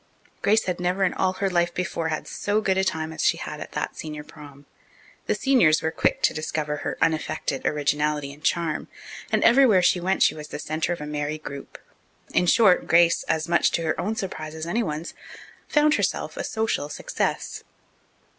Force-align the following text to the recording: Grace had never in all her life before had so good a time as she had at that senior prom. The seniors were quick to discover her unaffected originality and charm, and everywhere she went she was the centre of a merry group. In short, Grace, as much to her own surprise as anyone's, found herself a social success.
Grace 0.41 0.63
had 0.63 0.79
never 0.79 1.03
in 1.03 1.13
all 1.13 1.33
her 1.33 1.47
life 1.47 1.71
before 1.75 2.07
had 2.07 2.27
so 2.27 2.59
good 2.59 2.75
a 2.75 2.83
time 2.83 3.13
as 3.13 3.23
she 3.23 3.37
had 3.37 3.59
at 3.59 3.73
that 3.73 3.95
senior 3.95 4.23
prom. 4.23 4.65
The 5.27 5.35
seniors 5.35 5.83
were 5.83 5.91
quick 5.91 6.23
to 6.23 6.33
discover 6.33 6.77
her 6.77 6.97
unaffected 7.03 7.67
originality 7.67 8.33
and 8.33 8.43
charm, 8.43 8.87
and 9.31 9.43
everywhere 9.43 9.83
she 9.83 9.99
went 9.99 10.23
she 10.23 10.33
was 10.33 10.47
the 10.47 10.57
centre 10.57 10.91
of 10.91 11.01
a 11.01 11.05
merry 11.05 11.37
group. 11.37 11.77
In 12.33 12.47
short, 12.47 12.87
Grace, 12.87 13.21
as 13.27 13.47
much 13.47 13.69
to 13.73 13.83
her 13.83 14.01
own 14.01 14.15
surprise 14.15 14.55
as 14.55 14.65
anyone's, 14.65 15.13
found 15.67 15.93
herself 15.93 16.35
a 16.35 16.43
social 16.43 16.89
success. 16.89 17.63